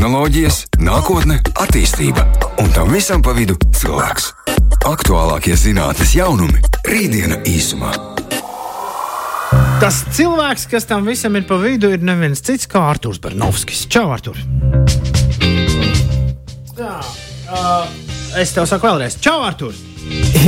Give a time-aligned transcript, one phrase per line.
[0.00, 2.22] tehnoloģijas, nākotne, attīstība
[2.62, 4.30] un tam visam pa vidu cilvēks.
[4.88, 6.56] Aktuālākie zinātnīs jaunumi-
[6.88, 7.90] rītdiena īsumā.
[9.82, 13.84] Tas cilvēks, kas tam visam ir pa vidu, ir neviens cits kā Arthurs Bernovskis.
[13.92, 14.40] Čau, Artur!
[16.72, 17.04] Tā,
[17.52, 17.84] uh,
[18.40, 19.74] es tev saku vēlreiz, čau, Artur!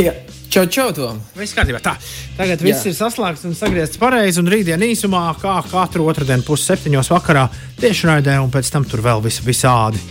[0.00, 0.14] Jā.
[0.52, 1.16] Čau, čau, Tom!
[1.32, 1.78] Viss kārtībā.
[1.80, 1.94] Tā,
[2.36, 2.90] tagad viss Jā.
[2.90, 7.46] ir saslēgts un sagriezts pareizi, un rītdien īsumā, kā katru otrdienu pusseptiņos vakarā,
[7.80, 10.02] tiešraidē, un pēc tam tur vēl vis, visādi.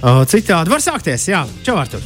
[0.00, 2.02] Uh, citādi var sākties, jā, čau, Artur!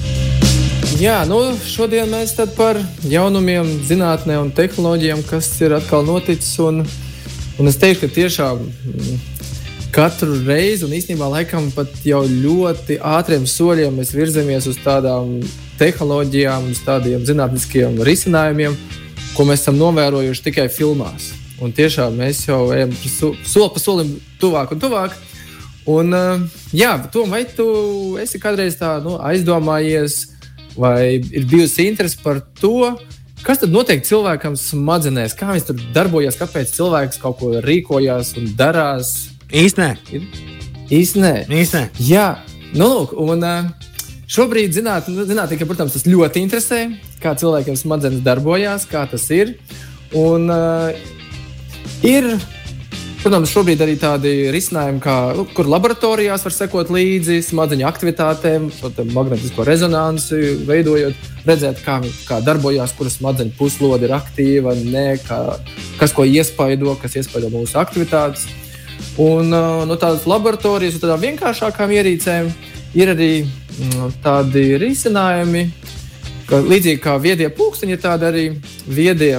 [1.00, 6.52] Jā, nu, šodien mēs par jaunumiem, zinātnē un tehnoloģijām, kas ir atkal noticis.
[6.60, 9.24] Un, un es teiktu, ka tiešām mm,
[9.96, 15.38] katru reizi, un īstenībā laikam pat jau ļoti ātriem soļiem mēs virzamies uz tādām
[15.80, 18.76] tehnoloģijām, uz tādiem zinātniskiem risinājumiem,
[19.36, 21.32] ko mēs esam novērojuši tikai filmās.
[21.60, 25.16] Un tiešām mēs jau ejam soli pa solim tuvāk un tuvāk.
[25.90, 26.12] Un,
[26.76, 27.66] jā, Tom, vai tu
[28.20, 30.20] esi kādreiz tā nu, aizdomājies,
[30.76, 32.94] vai ir bijusi interese par to,
[33.44, 38.52] kas tad notiek cilvēkam smadzenēs, kā viņš tur darbojas, kāpēc cilvēks kaut ko rīkojas un
[38.56, 39.14] darās?
[39.50, 39.96] Īstenībā.
[40.90, 41.48] Īstenībā.
[41.48, 41.88] Īstenībā.
[42.04, 42.28] Jā,
[42.76, 43.48] nu, lūk, un
[44.30, 46.84] šobrīd zinātnē, zinātnē, protams, tas ļoti interesē,
[47.22, 49.56] kā cilvēkiem smadzenes darbojas, kā tas ir.
[50.16, 50.90] Un uh,
[52.06, 52.32] ir
[53.20, 58.70] Protams, šobrīd arī tādi risinājumi, kā, nu, kur laboratorijās var sekot līdzi smadzeņu aktivitātēm,
[59.12, 65.42] magnetisko rezonanci veidojot, redzēt, kā, kā darbojas, kuras smadzeņu puslode ir aktīva, ne, kā,
[66.00, 68.46] kas ko iespaido, kas iespaido mūsu aktivitātes.
[69.20, 72.48] Un uh, no tādas laboratorijas, tādām vienkāršākām ierīcēm
[72.96, 73.30] ir arī
[74.24, 75.64] tādi risinājumi,
[76.48, 78.44] ka līdzīgi kā viedie pūksteņi, ir tādi arī
[78.86, 79.36] viedie,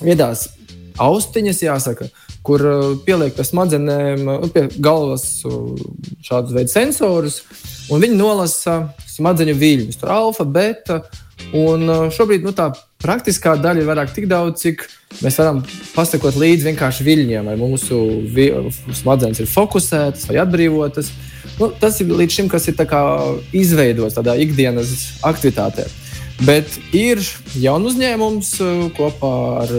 [0.00, 0.48] viedās
[1.00, 2.08] austiņas, jāsaka,
[2.46, 5.74] kur uh, pieliek pie smadzenēm, uh, pie galvas uh,
[6.24, 7.40] šādus veidus sensorus,
[7.92, 8.78] un viņi nolasa
[9.10, 11.02] smadzeņu viļņus, alfa, beta.
[11.56, 12.68] Un šobrīd nu, tā
[13.02, 14.84] praktiskā daļa ir vairāk tik daudz, cik
[15.20, 15.62] mēs varam
[15.94, 17.98] pasakot līdzi vienkārši viļņiem, vai mūsu
[18.34, 18.50] vi
[18.96, 21.10] smadzenes ir fokusētas vai atbrīvotas.
[21.60, 22.76] Nu, tas ir līdz šim, kas ir
[23.56, 24.92] izveidots tādā ikdienas
[25.26, 25.88] aktivitātē.
[26.40, 27.20] Bet ir
[27.60, 28.54] jaunu uzņēmums
[28.96, 29.34] kopā
[29.64, 29.74] ar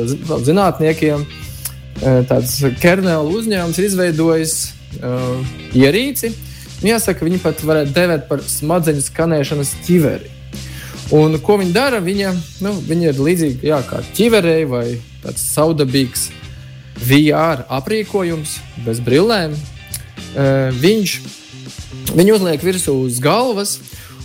[0.46, 1.26] zinātniekiem,
[2.02, 4.54] Eh, tāds kernela uzņēmums ir izveidojis
[5.04, 5.42] uh,
[5.78, 6.32] ierīci.
[6.82, 10.32] Jāsaka, viņi pat varētu dēvēt par smadzeņu skanēšanas ķiveri.
[11.12, 12.00] Un, ko viņi dara?
[12.00, 12.30] Viņa,
[12.64, 14.86] nu, viņa ir līdzīga jā, kā ķiverei vai
[15.20, 16.30] tāds saudabīgs
[17.04, 18.56] VR aprīkojums
[18.86, 19.58] bez brillēm.
[20.32, 21.18] Uh, viņš
[22.16, 23.80] viņu uzliek virsū uz galvas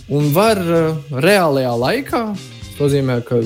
[0.06, 3.40] un var uh, reālajā laikā, tas nozīmē, ka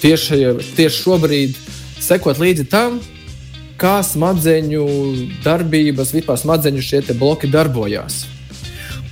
[0.00, 0.40] tieši,
[0.78, 1.60] tieši šobrīd
[2.00, 2.96] sekot līdzi tam,
[3.76, 4.88] kā smadzeņu
[5.44, 8.24] darbības, vispār smadzeņu šie bloki darbojas.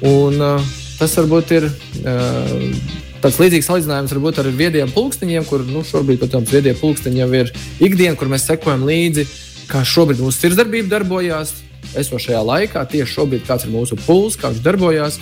[0.00, 5.80] Un, uh, tas varbūt ir uh, tāds līdzīgs salīdzinājums varbūt ar viediem pulksteņiem, kur nu,
[5.88, 7.52] šobrīd, protams, viedie pulksteņi jau ir
[7.82, 9.24] ikdiena, kur mēs sekojam līdzi,
[9.70, 11.56] kā šobrīd mūsu sirdsdarbība darbojas.
[11.96, 15.18] Esošajā laikā tieši šobrīd kāds ir mūsu pulss, kā viņš darbojas.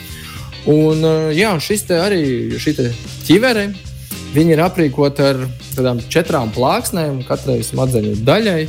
[0.70, 2.22] Un, uh, jā, šis te arī
[2.62, 2.74] šī
[3.26, 3.68] ķivere,
[4.34, 8.62] viņi ir aprīkoti ar tādām četrām plāksnēm, katrai smadzeņu daļai.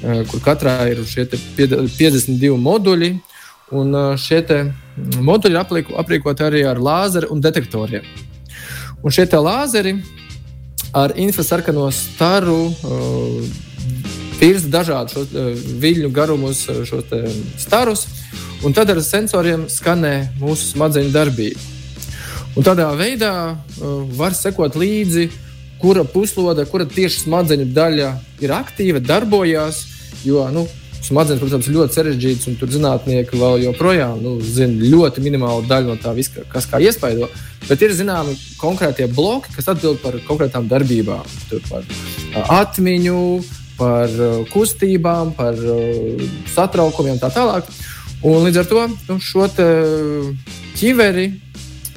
[0.00, 3.10] Eh, kur katrā ir šie 52 moduļi.
[3.76, 4.40] Un eh, šie
[5.20, 5.60] moduļi ir
[6.00, 8.06] aprīkoti arī ar lāzeru un detektoriem.
[9.00, 9.94] Un šie lāzeri
[10.92, 13.44] ar infrasarkano staru uh,
[14.40, 15.52] virza dažādus šo, uh,
[15.82, 17.12] viļņu garumus, šos
[17.60, 18.06] starus,
[18.64, 21.68] un tad ar sensoriem skanē mūsu smadzeņu darbību.
[22.58, 25.30] Un tādā veidā uh, var sekot līdzi,
[25.80, 28.10] kura puslode, kura tieši smadzeņu daļa
[28.44, 29.86] ir aktīva, darbojas,
[30.24, 30.66] Jo nu,
[31.04, 35.92] smadzenes, protams, ir ļoti sarežģītas, un tur zinātnieki vēl joprojām nu, zina ļoti minimālu daļu
[35.92, 37.28] no tā, visa, kas kā iespaido.
[37.68, 41.24] Bet ir zināmi konkrētie bloki, kas atbild par konkrētām darbībām.
[41.50, 41.86] Tur par
[42.60, 43.20] atmiņu,
[43.80, 44.12] par
[44.52, 45.56] kustībām, par
[46.54, 47.68] satraukumiem un tā tālāk.
[48.26, 49.46] Un līdz ar to nu, šo
[50.76, 51.30] ķiveri,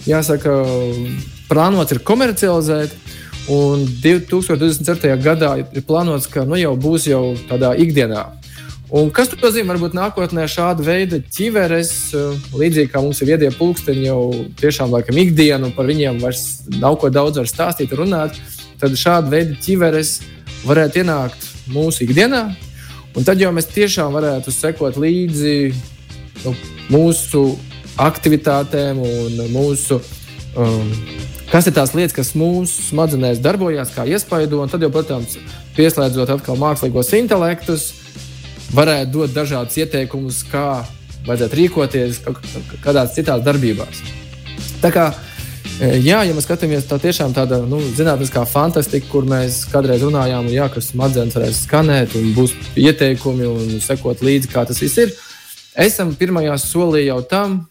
[0.08, 0.60] jāsaka,
[1.50, 3.00] plānots ir komercializēt.
[3.52, 5.18] Un 2024.
[5.20, 8.24] gadā ir plānots, ka nu, jau būs jau tādā ikdienā.
[8.94, 9.74] Un kas to nozīmē?
[9.74, 15.18] Varbūt nākotnē šāda veida ķiveres, eh, līdzīgi kā mums ir viedie pulksteņi, jau tiešām laikam
[15.18, 18.38] ikdienu par viņiem vairs nav ko daudz stāstīt un runāt.
[18.78, 20.22] Tad šāda veida ķiveres
[20.68, 22.56] varētu ienākt mūsu ikdienā.
[23.18, 25.74] Un tad jau mēs tiešām varētu sekot līdzi
[26.46, 26.54] nu,
[26.94, 27.58] mūsu
[27.98, 30.02] aktivitātēm un mūsu
[30.56, 30.94] um,
[31.50, 35.38] kas ir tās lietas, kas mūsu smadzenēs darbojas, kā iespaido, un tad jau, protams,
[35.78, 37.92] pieslēdzot atkal mākslīgos intelektus,
[38.74, 40.84] varētu dot dažādus ieteikumus, kā
[41.28, 42.22] vajadzētu rīkoties
[42.84, 44.02] kādās citās darbībās.
[44.84, 45.06] Tā kā,
[45.80, 50.68] jā, ja mēs skatāmies tā tiešām tāda nu, zinātniskā fantastika, kur mēs kādreiz runājām, jā,
[50.74, 55.16] ka smadzenes varēs skanēt un būs ieteikumi un sekot līdzi, kā tas viss ir,
[55.80, 57.64] esam pirmajā solī jau tam,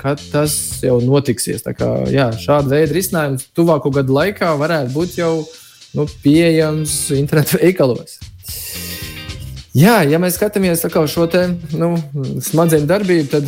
[0.00, 1.62] ka tas jau notiksies.
[1.66, 5.34] Tā kā, jā, šāda veida risinājums tuvāko gadu laikā varētu būt jau
[5.94, 8.18] nu, pieejams internetu veikalos.
[9.70, 11.44] Jā, ja mēs skatāmies uz šo te,
[11.78, 11.92] nu,
[12.42, 13.46] smadzeņu darbību, tad,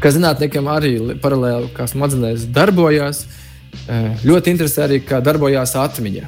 [0.00, 3.26] kā zinātniekiem, arī paralēli kā smadzenēs darbojas,
[3.84, 6.24] eh, ļoti interesē arī, kā darbojas atmiņa.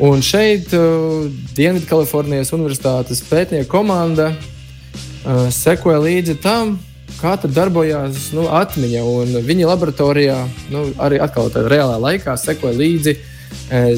[0.00, 1.26] Un šeit uh,
[1.58, 6.76] Dienvidkalifornijas Universitātes pētnieku komanda uh, sekoja līdzi tam,
[7.18, 9.02] kā darbojas nu, atmiņa.
[9.42, 10.38] Viņi laboratorijā
[10.70, 13.16] nu, arī tādā reālā laikā sekoja līdzi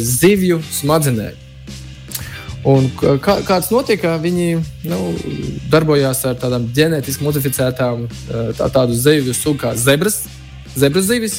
[0.01, 1.40] zivju smadzenēm.
[2.69, 4.59] Un kā, kāds notika, viņi
[4.91, 4.99] nu,
[5.73, 8.03] darbojās ar tādām ģenētiski modificētām
[8.59, 10.27] tā, tādu zivju sugu kā zebras,
[10.77, 11.39] zebras zivis.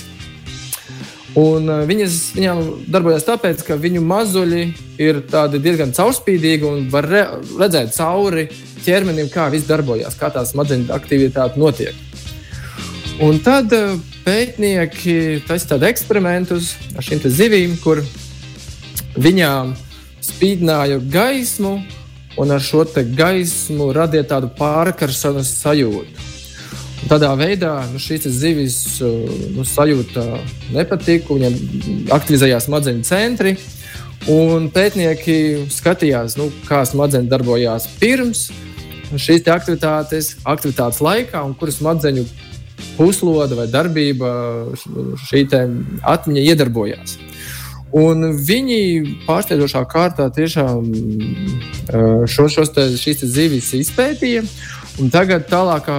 [1.37, 4.63] Un viņas, viņām darbojas tāpēc, ka viņu mazuļi
[4.99, 5.21] ir
[5.53, 7.21] diezgan caurspīdīgi un var re,
[7.59, 8.47] redzēt cauri
[8.81, 11.95] ķermenim, kā viss darbojas, kā tā smadzeņu aktivitāte notiek.
[13.21, 13.69] Un tad
[14.25, 16.57] pētnieki taisīja tādu eksperimentu
[16.97, 18.01] ar šīm zivīm, kur
[19.21, 19.90] viņām ir
[20.21, 21.79] spīdināja gaismu,
[22.39, 22.85] un ar šo
[23.17, 26.29] gaismu radīja tādu pārkaršanas sajūtu.
[27.01, 28.77] Un tādā veidā nu, šīs zivis
[29.55, 30.23] nu, sajūta
[30.73, 33.55] nepatiku, viņiem aktivizējās smadzeņu centri.
[34.71, 38.51] Pētnieki skatījās, nu, kā smadzenes darbojās pirms
[39.17, 42.27] šīs aktivitātes, aktivitātes laikā, un kuras smadzeņu
[42.99, 44.31] puslode vai darbība
[45.25, 45.43] šī
[46.13, 47.17] atmiņa iedarbojās.
[47.97, 48.77] Un viņi
[49.25, 50.85] pārsteidzošā kārtā tiešām
[52.29, 54.45] šo, šos te, šīs zivis izpētīja.
[55.01, 55.97] Un tagad, tālākā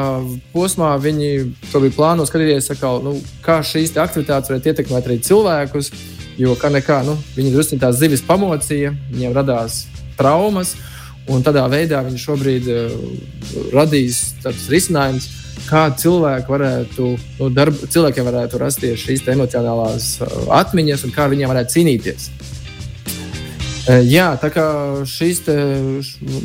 [0.52, 1.52] posmā, viņi
[1.96, 5.92] plāno skatīties, kā, nu, kā šīs aktivitātes varētu ietekmēt arī cilvēkus.
[6.40, 9.82] Jo, kā nekā, nu, viņi drusku tās zivis pamocīja, viņiem radās
[10.16, 10.72] traumas,
[11.28, 12.94] un tādā veidā viņi šobrīd uh,
[13.74, 15.28] radīs tādus risinājumus
[15.68, 17.10] kā cilvēki varētu,
[17.40, 22.28] nu, darb, cilvēkiem varētu rasties šīs emocionālās uh, atmiņas un kā viņiem varētu cīnīties.
[23.88, 24.66] Uh, jā, tā kā
[25.08, 25.44] šīs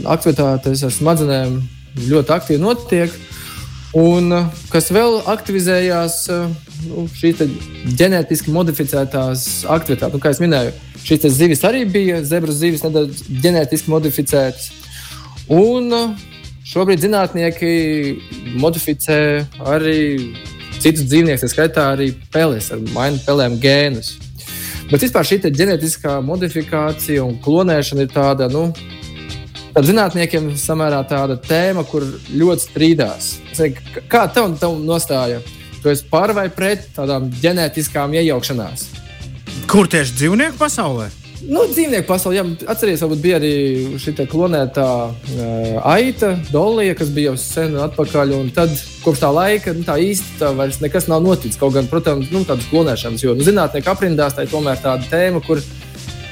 [0.08, 1.60] aktivitātes ar smadzenēm
[2.08, 3.14] ļoti aktīvi notiek,
[3.98, 6.22] un uh, kas vēl aktivizējās,
[6.88, 7.44] nu, šīs
[8.00, 10.16] ģenētiski modificētās aktivitātes.
[10.16, 10.74] Nu, kā jau minēju,
[11.08, 14.72] šīs zivis arī bija zebras zivis, nedaudz ģenētiski modificētas.
[15.48, 15.94] Un
[16.68, 17.70] Šobrīd zinātnieki
[18.60, 19.20] modificē
[19.72, 20.00] arī
[20.82, 24.18] citus dzīvniekus, tā skaitā arī peles, ar mainu pelēm gēnus.
[24.92, 28.66] Bet vispār šī ģenētiskā modifikācija un klonēšana ir tāda, nu,
[29.80, 32.04] ar zinātniekiem samērā tāda tēma, kur
[32.36, 33.30] ļoti strīdās.
[34.12, 35.40] Kā tev, tev nostāja?
[35.80, 38.90] Tu esi par vai pret tādām ģenētiskām iejaukšanās?
[39.72, 41.08] Kur tieši dzīvnieku pasaulē?
[41.46, 43.52] Nu, dzīvnieku pasaulē, atcerieties, varbūt bija arī
[44.02, 48.34] šī klonētā uh, aita, dolija, kas bija jau sen atpakaļ.
[48.56, 48.74] Tad
[49.04, 51.60] kopš tā laika nu, tā īsti tā vairs nekas nav noticis.
[51.62, 55.44] Kaut gan, protams, nu, tādas klonēšanas, jo nu, zinātnieki aprindās, tā ir tomēr tāda tēma,
[55.46, 55.62] kur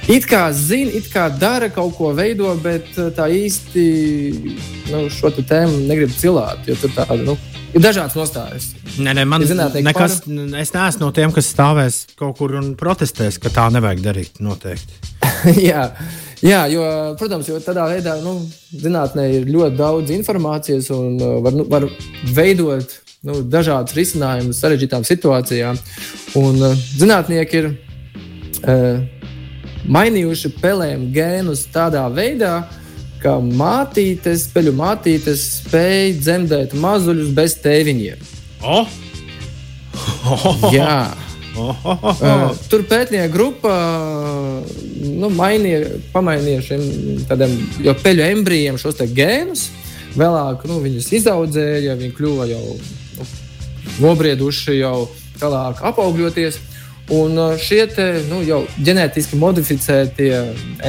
[0.07, 3.85] it kā zina, it kā dara kaut ko veido, bet tā īsti
[4.91, 6.65] nu, šo tēmu negrib cilāt.
[6.69, 7.37] Jo tur tāda, nu,
[7.73, 8.69] ir dažādas nostājas.
[9.01, 10.59] Nē, nē, man nekas, par...
[10.61, 14.39] es neesmu no tiem, kas stāvēs kaut kur un protestēs, ka tā nevajag darīt.
[14.45, 15.01] Noteikti.
[15.69, 15.87] jā,
[16.45, 16.85] jā, jo,
[17.19, 18.37] protams, jo tādā veidā nu,
[18.71, 21.89] zinātnē ir ļoti daudz informācijas un uh, var, nu, var
[22.35, 25.81] veidot nu, dažādus risinājumus sarežģītām situācijām.
[26.39, 29.03] Un, uh, zinātnieki ir uh,
[29.91, 32.65] mainījuši pelēm gēnus tādā veidā,
[33.21, 38.25] ka mātītes, peļu mātītes spēj dzemdēt mazuļus bez tēviņiem.
[38.65, 38.89] Oh!
[40.75, 41.13] Jā.
[41.55, 43.71] Uh, tur pētnieka grupa
[44.99, 46.83] nu, mainīja, pamainīja šiem
[47.29, 47.53] tādiem
[48.03, 49.69] peļu embrijiem šos gēnus.
[50.15, 53.27] Vēlāk nu, viņus izaudzēja, viņi kļuva jau nu,
[54.03, 55.07] nobrieduši, jau
[55.39, 56.59] tālāk apaugļoties.
[57.13, 60.31] Un uh, šie te, nu, jau ģenētiski modificētie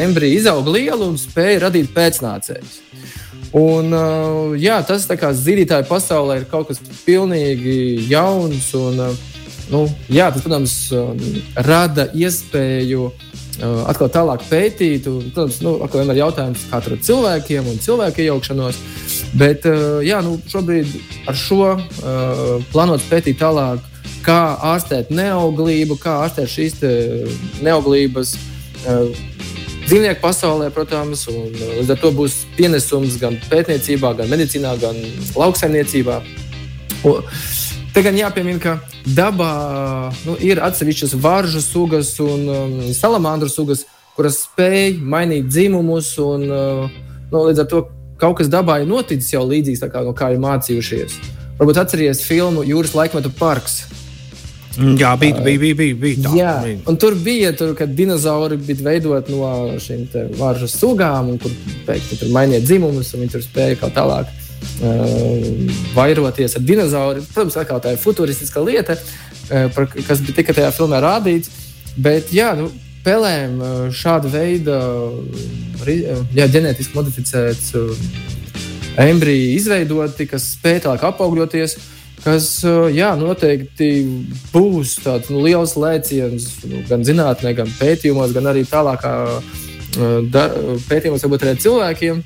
[0.01, 2.79] embriji izauga lieli un spēja radīt pēcnācējus.
[3.57, 8.71] Un, uh, jā, tas kā zīdītāju pasaulē ir kaut kas pilnīgi jauns.
[8.81, 9.35] Un, uh,
[9.75, 10.77] nu, jā, tas, protams,
[11.69, 13.11] rada iespēju
[13.89, 15.11] atkal tālāk pētīt.
[15.13, 18.81] Un, protams, nu, atkal vienmēr ir jautājums, kā ar cilvēkiem un cilvēku iejaukšanos.
[19.37, 19.69] Bet
[20.05, 20.97] jā, nu, šobrīd
[21.29, 21.75] ar šo
[22.73, 23.85] plānot pētīt tālāk
[24.27, 24.41] kā
[24.75, 26.81] ārstēt neauglību, kā ārstēt šīs
[27.65, 29.13] neauglības uh,
[29.87, 34.99] dzīvnieku pasaulē, protams, un uh, līdz ar to būs pienesums gan pētniecībā, gan medicīnā, gan
[35.39, 36.21] lauksaimniecībā.
[37.95, 38.75] Te gan jāpiemina, ka
[39.17, 39.53] dabā
[40.27, 43.87] nu, ir atsevišķas varžu sugas un um, salamandru sugas,
[44.19, 46.11] kuras spēj mainīt dzimumus.
[46.21, 46.99] Un, uh,
[47.31, 47.87] nu, līdz ar to
[48.21, 51.21] kaut kas dabā ir noticis jau līdzīgs, kā, no kā ir mācījušies.
[51.57, 53.85] Varbūt atcerieties filmu Jūras laikmetu parks.
[54.77, 56.33] Mm, jā, bija, bija, bija, bija, bija tā.
[56.37, 56.55] Jā,
[56.91, 60.05] un tur bija, tur, kad dinozauri bija veidoti no šīm
[60.37, 61.55] varžu sugām, un kur
[61.87, 65.47] pēkšņi tur mainīja dzimumus, un viņi tur spēja kaut tālāk uh,
[65.97, 67.25] vairoties ar dinozauriem.
[67.33, 71.53] Protams, atkal tā ir futūristiska lieta, uh, kas bija tikai tajā filmā rādīts.
[71.97, 72.69] Bet, jā, nu,
[73.07, 73.61] pelēm
[73.97, 74.77] šāda veida
[76.37, 77.73] jā, ģenētiski modificēts
[79.01, 81.79] embriju izveidoti, kas spēj tālāk apaugļoties.
[81.79, 81.93] Uh,
[82.25, 82.49] kas
[82.95, 83.91] jā, noteikti
[84.53, 89.15] būs tāds nu, liels lēciens nu, gan zinātnē, gan pētījumos, gan arī tālākā
[90.33, 90.49] da,
[90.89, 92.21] pētījumos, varbūt arī cilvēkiem.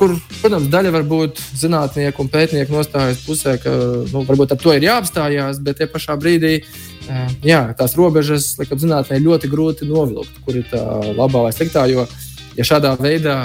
[0.00, 3.72] Kur, protams, daļa var būt zinātnieku un pētnieku nostājas pusē, ka
[4.08, 6.54] nu, varbūt ar to ir jāapstājās, bet tie pašā brīdī
[7.44, 10.80] jā, tās robežas, laikam, zinātnē ļoti grūti novilkt, kur ir tā
[11.12, 11.84] labā vai sliktā.
[11.92, 12.06] Jo,
[12.56, 13.36] ja šādā veidā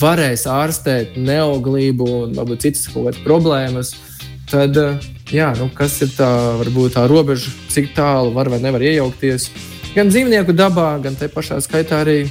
[0.00, 4.09] varēs ārstēt neauglību un varbūt citas kaut kādas problēmas, uh,
[4.50, 6.28] tad eh, jā, nu, kas ir tā,
[6.60, 9.50] varbūt, tā robeža, cik tālu var vai nevar iejaukties
[9.94, 12.24] gan dzīvnieku dabā, gan te pašā skaitā arī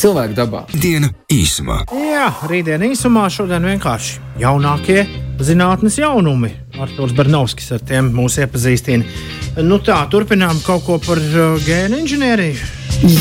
[0.00, 0.64] cilvēku dabā.
[0.74, 1.84] Diena īsumā.
[1.94, 5.04] Jā, rītdiena īsumā šodien vienkārši jaunākie
[5.42, 6.52] zinātnes jaunumi.
[6.82, 9.06] Arthurs Bernovskis ar tiem mūs iepazīstina.
[9.62, 12.70] Nu tā, turpinām kaut ko par uh, gēnu inženieriju.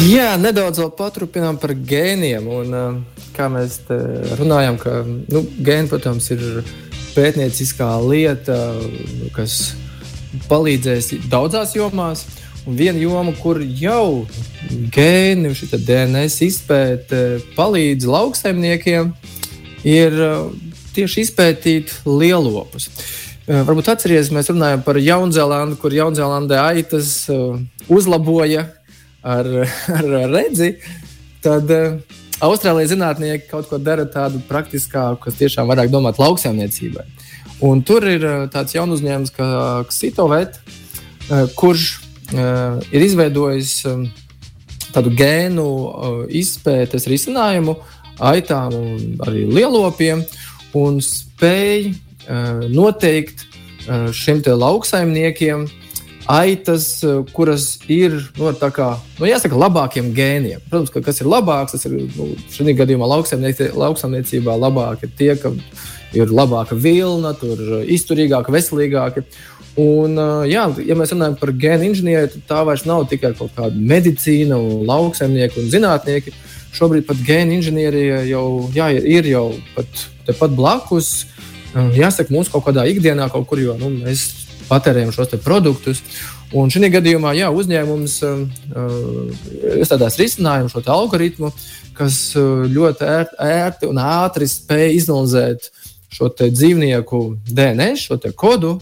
[0.09, 2.47] Jā, nedaudz vēl paturpinām par gēniem.
[2.49, 3.81] Un, uh, kā mēs
[4.39, 6.63] runājam, ka nu, gēni, protams, ir
[7.15, 8.57] pētnieciskā lieta,
[9.35, 9.73] kas
[10.49, 12.25] palīdzēs daudzās jomās.
[12.63, 14.23] Un viena joma, kur jau
[14.93, 17.19] gēni, šī DNS izpēte
[17.57, 19.09] palīdz lauksaimniekiem,
[19.83, 20.45] ir uh,
[20.95, 22.87] tieši izpētīt lielopus.
[23.43, 27.59] Uh, varbūt atcerieties, mēs runājam par Jaunzēlandu, kur Jaunzēlandē aitas uh,
[27.91, 28.69] uzlaboja
[29.19, 29.49] ar,
[29.99, 30.77] ar redzi.
[31.43, 31.67] Tad
[32.43, 37.05] Austrālijas zinātnieki kaut ko dara tādu praktiskāku, kas tiešām vairāk domāt lauksaimniecībai.
[37.63, 39.47] Un tur ir uh, tāds jauns uzņēmums, kā
[39.87, 41.85] Xitovet, uh, kurš
[42.35, 43.77] uh, ir izveidojis
[44.93, 45.67] tādu gēnu
[46.29, 47.73] izpētes risinājumu
[48.21, 50.21] aitām un arī lielopiem
[50.77, 51.95] un spēj
[52.69, 53.41] noteikt
[54.13, 55.65] šiem lauksaimniekiem,
[56.27, 60.61] aitas, eh, kuras ir nu, kā, nu, jāsaka, labākiem gēniem.
[60.69, 65.51] Protams, ka kas ir labāks, tas ir nu, šajā gadījumā lauksaimniecībā labāk ir tie, ka
[66.13, 69.25] ir labāka vilna, tur eh, izturīgāka, veselīgāka.
[69.75, 73.51] Un, eh, jā, ja mēs runājam par gēnu inženieriju, tad tā vairs nav tikai kaut
[73.57, 76.33] kāda medicīna, un lauksaimnieki un zinātnieki.
[76.73, 81.27] Šobrīd pat gēnu inženierija jau jā, ir jau pat, tepat blakus.
[81.73, 86.03] Jāsaka, mums kaut kādā ikdienā, kaut kur, jo nu, mēs patērējam šos produktus.
[86.53, 88.43] Un šajā gadījumā jā, uzņēmums um,
[88.77, 89.47] uh,
[89.79, 91.49] izstrādās risinājumu, šo algoritmu,
[91.97, 95.71] kas uh, ļoti ērti, ērti un ātri spēj izanalizēt
[96.13, 98.75] šo dzīvnieku DNS, šo kodu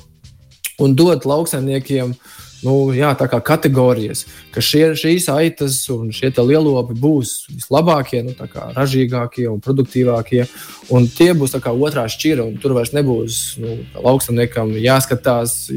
[0.84, 7.34] un dot lauksaimniekiem uh, nu, jā, kategorijas, ka šie, šīs aitas un šie lielopi būs
[7.52, 8.36] vislabākie, nu,
[8.78, 10.46] ražīgākie un produktīvākie.
[10.92, 15.68] Un tie būs kā otrā šķira, un tur vairs nebūs nu, lauksamniekam jāskatās,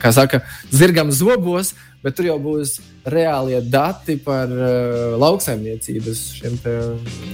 [0.00, 1.74] kā saka, zirgam zobos.
[2.00, 6.54] Bet tur jau būs reālie dati par uh, lauksaimniecības šiem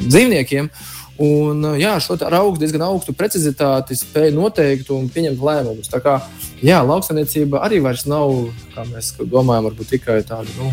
[0.08, 0.70] dzīvniekiem.
[1.16, 5.88] Un, jā, šo ar augstu, diezgan augstu precizitāti spēja noteikt un pieņemt lēmumus.
[5.88, 6.18] Tā kā
[6.60, 8.34] jā, lauksaimniecība arī vairs nav,
[8.74, 10.68] kā mēs domājam, varbūt tikai tāda nu,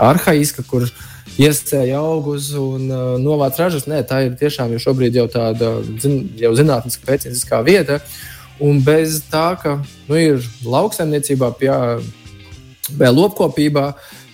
[0.00, 0.88] arhaiska, kur
[1.36, 3.84] iesēja augus un uh, novāc ražas.
[3.90, 8.00] Nē, tā ir tiešām jau šobrīd jau tāda zin, jau zinātniska pētnieciskā vieta.
[8.64, 9.76] Un bez tā, ka
[10.08, 11.72] nu, ir lauksaimniecībā, pie,
[12.96, 13.90] vai lopkopībā,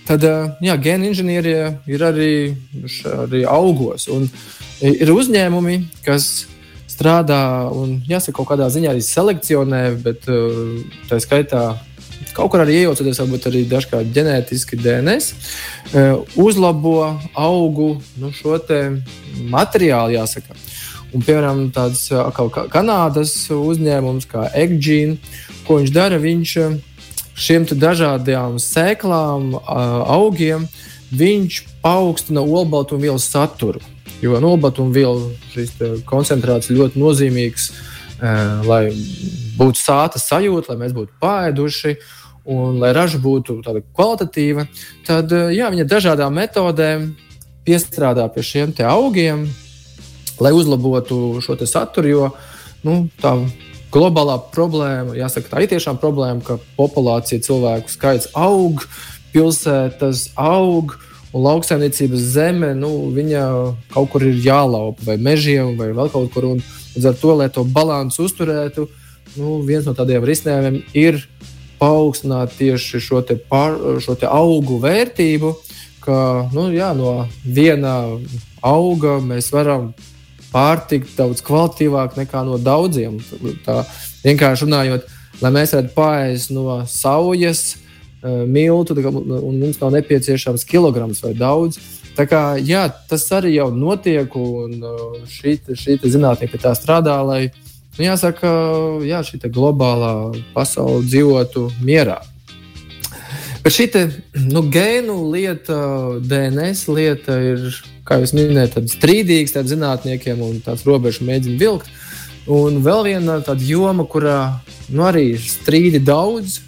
[0.06, 0.22] tad
[0.62, 2.32] jā, gēna inženierija ir arī,
[3.24, 4.06] arī augos.
[4.12, 6.46] Un, uh, ir uzņēmumi, kas
[6.90, 11.62] strādā un, jāsaka, kaut kādā ziņā arī selekcionē, bet uh, tā skaitā
[12.36, 18.58] kaut kur arī iejaucoties, varbūt arī dažkārt ģenētiski DNS, uh, uzlabo augu nu, šo
[19.50, 20.56] materiālu, jāsaka.
[21.10, 22.28] Un, piemēram, tāds uh,
[22.70, 25.16] Kanādas uzņēmums kā Eggene,
[25.66, 26.54] ko viņš dara, viņš
[27.40, 30.68] šiem dažādiem sēklām, augiem,
[31.10, 33.80] viņš paaugstina olbaltumvielu saturu.
[34.20, 35.76] Jo nobatumvielu šīs
[36.08, 38.82] koncentrācijas ļoti nozīmīgs, uh, lai
[39.56, 41.96] būtu sāta sajūta, lai mēs būtu pāēduši
[42.50, 44.66] un lai raža būtu tāda kvalitatīva.
[45.08, 47.10] Tad uh, jā, viņa dažādām metodēm
[47.64, 49.48] piestrādā pie šiem augiem.
[50.40, 52.08] lai uzlabotu šo saturu.
[52.08, 52.30] Jo
[52.82, 53.34] nu, tā
[53.92, 58.86] globālā problēma, jāsaka, tā ir tiešām problēma, ka populācija cilvēku skaits aug,
[59.34, 60.96] pilsētas aug.
[61.30, 63.42] Un lauksaimniecības zeme, nu, viņa
[63.92, 66.48] kaut kur ir jālaupa, vai mežiem, vai vēl kaut kur.
[66.56, 66.62] Un,
[66.96, 68.88] līdz ar to, lai to balansu uzturētu,
[69.38, 71.20] nu, viens no tādiem risinājumiem ir
[71.80, 75.54] paaugstināt tieši šo, te par, šo te augu vērtību,
[76.04, 77.94] ka nu, jā, no viena
[78.60, 79.92] auga mēs varam
[80.50, 83.20] pārtikt daudz kvalitīvāk nekā no daudziem.
[83.64, 83.84] Tā
[84.24, 85.06] vienkārši runājot,
[85.40, 87.76] lai mēs varētu pāriest no saujas,
[88.22, 91.80] miltu, kā, un mums nav nepieciešams kilograms vai daudz.
[92.16, 97.16] Tā kā, jā, tas arī jau notiek, un uh, šī, šī zinātnē pie tā strādā,
[97.24, 97.46] lai
[97.96, 98.50] nu, jāsaka,
[99.06, 102.18] jā, šī globālā pasaule dzīvotu mierā.
[103.60, 104.02] Bet šī te,
[104.48, 105.78] nu, gēnu lieta,
[106.24, 107.66] DNS lieta ir
[108.08, 111.90] kā jūs minējāt, strīdīgs tāds zinātniekiem un tāds robežu mēģina vilkt.
[112.50, 114.38] Un vēl viena tāda joma, kurā
[114.90, 116.58] nu, arī strīdi daudz,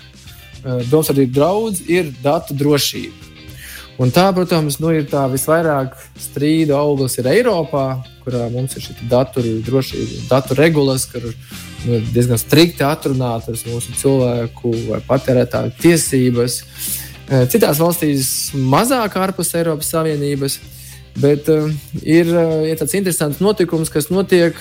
[0.65, 3.31] eh, domstarpību daudz, ir datu drošība.
[4.01, 8.97] Un tā, protams, nu, ir tā visvairāk strīdu auglis ir Eiropā, kurā mums ir šī
[9.11, 16.59] datu drošība, datu regulas, kur nu, diezgan strikti atrunātas mūsu cilvēku vai patērētāju tiesības.
[17.29, 20.59] Eh, citās valstīs mazāk ārpus Eiropas Savienības.
[21.13, 21.67] Bet uh,
[22.01, 22.31] ir,
[22.65, 24.57] ir tāds interesants notikums, kas notiek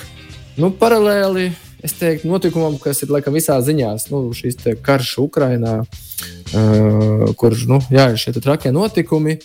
[0.60, 1.51] nu, paralēli.
[1.81, 7.79] Es teiktu, notikumam, kas ir laikam visās ziņās, nu, šis karš Ukrajinā, uh, kur nu,
[7.93, 9.39] jā, ir šie trakie notikumi,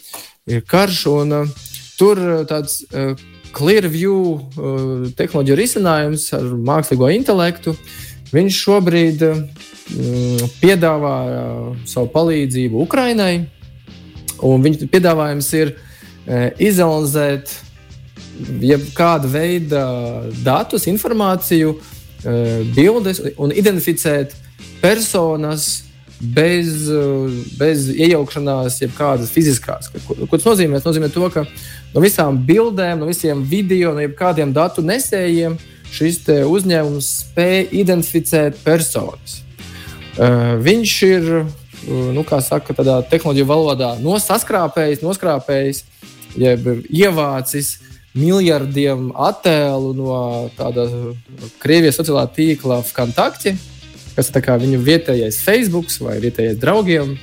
[0.51, 1.07] ir karš.
[1.15, 3.17] Un, uh, tur tāds uh,
[3.57, 7.73] Clearview uh, tehnoloģija risinājums ar mākslīgo intelektu.
[8.35, 9.43] Viņš šobrīd uh,
[10.61, 13.35] piedāvā uh, savu palīdzību Ukrajinai.
[14.37, 15.77] Viņa piedāvājums ir
[16.27, 17.53] Eh, izanalizēt
[18.59, 19.83] jebkāda veida
[20.43, 21.96] datus, informāciju, eh,
[22.77, 24.35] bildes un identificēt
[24.81, 25.87] personas
[26.21, 26.89] bez,
[27.59, 29.91] bez iejaukšanās, jebkādas fiziskās.
[30.07, 30.81] Ko, ko tas nozīmē?
[30.81, 31.45] Tas nozīmē to, ka
[31.95, 35.59] no visām bildēm, no visiem video, no jebkādiem datu nesējiem
[35.93, 39.43] šis uzņēmums spēj identificēt personas.
[40.17, 41.27] Uh, viņš ir,
[42.17, 45.85] nu, kā saka, tādā tehnoloģiju valodā, nosaskrāpējis, noskrāpējis
[46.41, 47.77] jeb ievācis
[48.17, 50.19] miljardiem attēlu no
[50.57, 50.87] tāda
[51.63, 53.57] Krievijas sociālā tīkla Vkontakte,
[54.17, 57.17] kas ir viņu vietējais Facebook vai vietējais draugiem.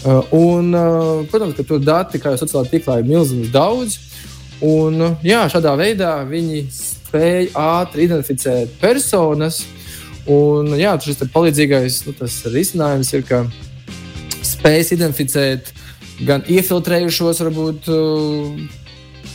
[0.00, 3.98] Uh, un, uh, protams, ka tur dati, kā jau sociālā tīklā, ir milzīgi daudz.
[4.64, 9.64] Un, uh, jā, šādā veidā viņi spēja ātri identificēt personas.
[10.30, 12.14] Un, jā, šis palīdzīgais nu,
[12.54, 13.42] risinājums ir, ka
[14.46, 15.74] spējas identificēt
[16.24, 17.90] gan iefiltrējušos, varbūt,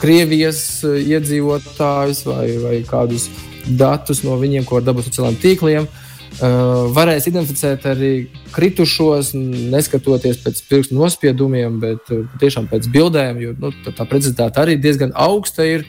[0.01, 3.29] Krievijas uh, iedzīvotājus vai, vai kādus
[3.65, 5.87] datus no viņiem, ko var dabūt sociālajiem tīkliem.
[6.35, 8.09] Uh, varēs identificēt arī
[8.51, 9.31] kritušos,
[9.71, 15.15] neskatoties pēc pirkstu nospiedumiem, bet uh, tiešām pēc bildēm, jo nu, tā precizitāte arī diezgan
[15.15, 15.87] augsta ir.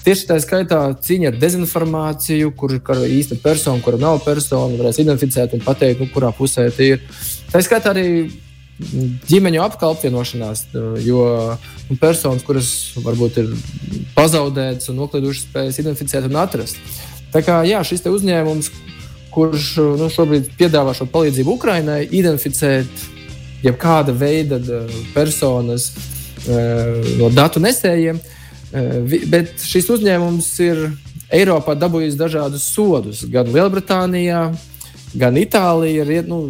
[0.00, 5.54] Tieši tā skaitā cīņa ar dezinformāciju, kur ir īsta persona, kura nav persona, varēs identificēt
[5.54, 7.02] un pateikt, nu, kurā pusē tie ir.
[7.52, 8.06] Tā skaitā arī
[9.28, 10.64] ģimeņu apkalpošanās,
[11.04, 11.24] jo
[11.88, 12.70] nu, personas, kuras
[13.04, 13.50] varbūt ir
[14.16, 16.80] pazaudētas un noklidušas, spējas identificēt un atrast.
[17.30, 18.70] Tā kā jā, šis uzņēmums,
[19.30, 23.04] kurš nu, šobrīd piedāvā šo palīdzību Ukraiņai, identificēt
[23.62, 24.58] jebkāda veida
[25.14, 25.92] personas
[27.20, 28.18] no datu nesējiem,
[29.30, 30.88] bet šis uzņēmums ir
[31.30, 33.20] Eiropā dabūjis dažādus sodus.
[33.30, 34.48] Gan Lielbritānijā,
[35.14, 36.40] gan Itālijā ir nu,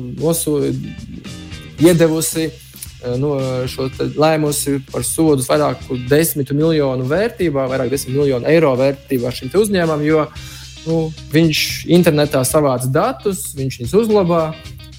[1.81, 3.35] iedevusi eh, nu,
[3.71, 3.89] šo
[4.21, 10.05] lēmusi par sodus vairāk par desmit miljonu vērtībā, vairāk desmit miljonu eiro vērtībā šim uzņēmumam,
[10.07, 10.27] jo
[10.87, 11.01] nu,
[11.33, 14.45] viņš internetā savāc datus, viņš viņus uzglabā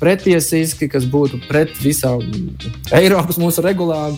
[0.01, 2.23] pretiesiski, kas būtu pret visām
[2.97, 4.17] Eiropas mūsu regulām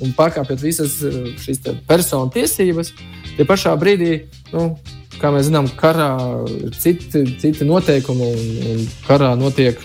[0.00, 2.94] un pakāpjot visas eh, šīs personu tiesības.
[3.36, 4.72] Tie pašā brīdī, nu,
[5.20, 6.10] kā mēs zinām, karā
[6.50, 9.80] ir citi, citi noteikumi un, un karā notiek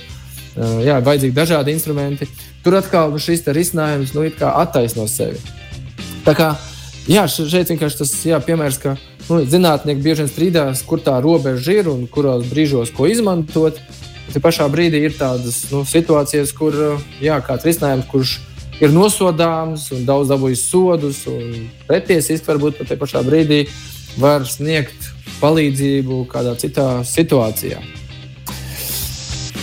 [0.55, 2.27] jā, vajadzīgi dažādi instrumenti.
[2.63, 5.41] Tur atkal nu, šis risinājums nu, attaisno sevi.
[6.25, 6.53] Tā kā
[7.09, 8.95] jā, šeit vienkārši tas jā, piemērs, ka
[9.29, 13.79] nu, zinātnieki bieži vien strīdās, kur tā robeža ir un kuros brīžos ko izmantot.
[14.33, 16.73] Te pašā brīdī ir tādas nu, situācijas, kur
[17.21, 18.37] jā, kāds risinājums, kurš
[18.81, 23.65] ir nosodāms un daudz dabūjis sodus, un pretiesiski varbūt pat te pašā brīdī
[24.19, 27.83] var sniegt palīdzību kādā citā situācijā.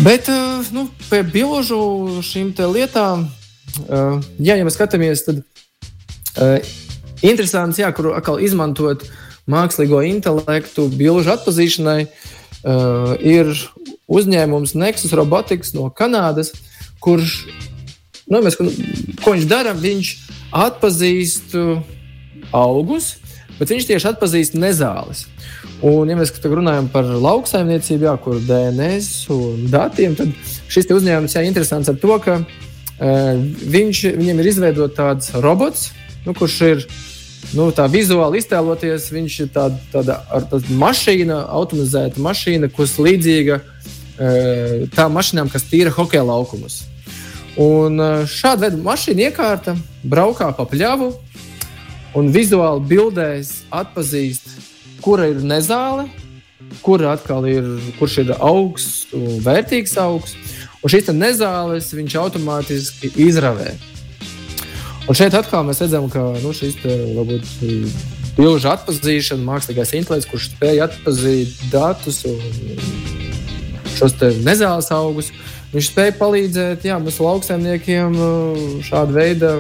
[0.03, 1.79] Bet eh, nu, pie bilžu
[2.27, 3.29] šīm lietām,
[3.87, 5.39] eh, jā, ja mēs skatāmies, tad
[6.43, 6.59] uh,
[7.23, 9.05] interesants, jā, kur atkal izmantot
[9.47, 13.53] mākslīgo intelektu, bilžu atpazīšanai, uh, ir
[14.11, 16.51] uzņēmums Nexus Robotics no Kanādas,
[16.99, 17.45] kurš,
[18.27, 18.59] nu, mēs,
[19.23, 20.15] ko viņš dara, viņš
[20.51, 21.55] atpazīst
[22.51, 23.15] augus,
[23.61, 25.29] bet viņš tieši atpazīst nezāles.
[25.83, 30.31] Un, ja mēs runājam par lauksaimniecību, jā, kur DNS un datiem, tad
[30.71, 33.41] šis uzņēmums ir interesants ar to, ka uh,
[33.75, 35.89] viņš, viņam ir izveidots tāds robots,
[36.23, 36.87] nu, kurš ir
[37.59, 39.11] nu, tā vizuāli iztēloties.
[39.11, 40.21] Viņš ir tāda, tāda,
[40.53, 46.85] tāda mašīna, automatizēta mašīna, kas līdzīga uh, tām mašīnām, kas tīra hokeja laukumus.
[47.59, 49.75] Un uh, šāda veida mašīna iekārta
[50.07, 51.11] braukā pa pļavu
[52.15, 54.71] un vizuāli bildēs atpazīst
[55.03, 56.07] kura ir nezāle,
[56.83, 57.67] kur atkal ir,
[57.99, 59.07] kurš ir augsts,
[59.45, 60.59] vērtīgs augsts.
[60.83, 63.71] Un šīs nezāles viņš automātiski izravē.
[65.11, 67.47] Un šeit atkal mēs redzam, ka nu, šis varbūt
[68.37, 72.39] bilžu atpazīšana, mākslīgais intelekts, kurš spēj atpazīt datus un
[73.97, 74.15] šos
[74.47, 75.31] nezāles augus,
[75.75, 78.17] viņš spēja palīdzēt jā, mūsu lauksaimniekiem
[78.87, 79.53] šāda veida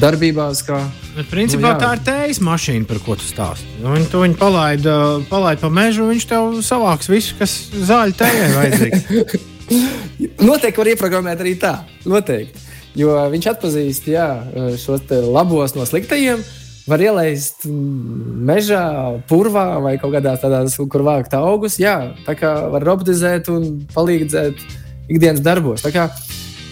[0.00, 0.78] darbībās, kā
[1.12, 1.78] Bet, principā, nu, jā.
[1.80, 3.68] tā ir tējas mašīna, par ko tu stāsti.
[3.82, 4.86] Nu, viņi to viņi palaid,
[5.28, 7.56] palaid pa mežu, viņš tev savāks visu, kas
[7.90, 9.50] zāļu tējai vajadzīgs.
[10.48, 11.74] Noteikti var ieprogrammēt arī tā.
[12.08, 12.68] Noteikti.
[12.96, 14.26] Jo viņš atpazīst jā,
[14.80, 16.42] šos labos no sliktajiem.
[16.82, 18.82] Var ielaist mežā,
[19.30, 21.78] purvā vai kaut kādā tādā, kur vākt augus.
[21.80, 24.64] Jā, tā kā var robotizēt un palīdzēt
[25.12, 25.84] ikdienas darbos.
[25.84, 26.08] Tā kā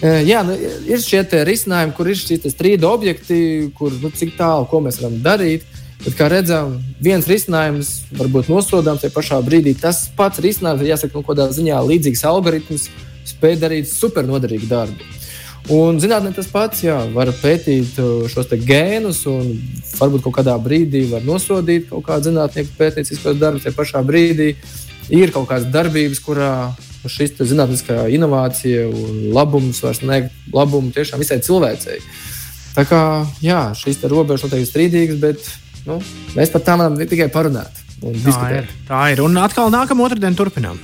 [0.01, 0.55] Jā, nu,
[0.89, 5.19] ir šie risinājumi, kur ir šie strīda objekti, kur nu, cik tālu ko mēs varam
[5.25, 5.67] darīt.
[6.01, 9.75] Bet, kā redzam, viens risinājums varbūt nosodāms tajā pašā brīdī.
[9.77, 12.87] Tas pats risinājums jāsaka, nu, kādā ziņā līdzīgs algoritms
[13.29, 15.11] spēj darīt supernoderīgu darbu.
[15.69, 17.99] Un zinātnē tas pats, jā, var pētīt
[18.33, 19.53] šos gēnus, un
[19.99, 23.67] varbūt kaut kādā brīdī var nosodīt kaut kādu zinātnieku pētnieciskos darbus.
[23.67, 24.55] Tajā pašā brīdī
[25.13, 26.53] ir kaut kādas darbības, kurā
[27.09, 32.01] šis zinātniskā inovācija un labums var sniegt labumu tiešām visai cilvēcei.
[32.77, 33.03] Tā kā
[33.43, 35.99] jā, šīs robežas noteikti ir strīdīgas, bet nu,
[36.37, 37.83] mēs par tām varam tikai parunāt.
[38.01, 38.65] Tā diskutēt.
[38.65, 39.21] ir, tā ir.
[39.25, 40.79] Un atkal nākamā otrdiena turpinām.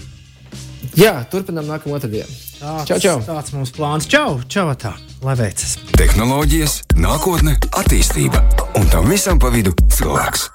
[0.97, 2.29] Jā, turpinām nākamā otrdiena.
[2.57, 3.17] Tāds, čau, čau.
[3.25, 4.09] tāds mums plāns.
[4.09, 4.95] Čau, čau, tā.
[5.25, 5.77] Lai veicas.
[5.97, 8.41] Tehnoloģijas, nākotne, attīstība
[8.81, 10.49] un tam visam pa vidu cilvēks.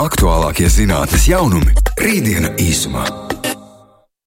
[0.00, 3.04] Aktuālākie zinātnīs jaunumi- rītdiena īsumā.